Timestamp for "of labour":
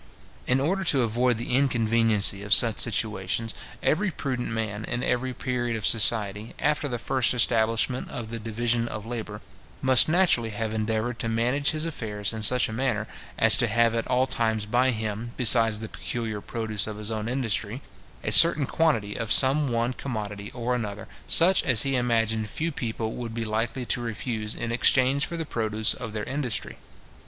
8.87-9.41